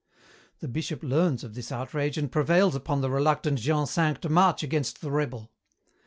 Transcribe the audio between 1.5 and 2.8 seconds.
this outrage and prevails